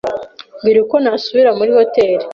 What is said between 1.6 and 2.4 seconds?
hoteri.